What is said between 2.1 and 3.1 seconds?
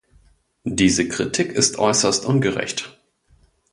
ungerecht.